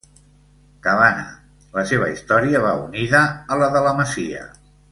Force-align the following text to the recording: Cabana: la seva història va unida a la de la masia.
Cabana: 0.87 1.25
la 1.75 1.83
seva 1.91 2.07
història 2.15 2.63
va 2.65 2.73
unida 2.87 3.21
a 3.57 3.59
la 3.65 3.69
de 3.77 3.85
la 3.89 3.93
masia. 4.01 4.43